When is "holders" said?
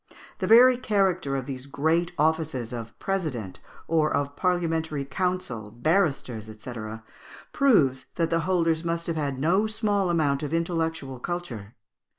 8.39-8.83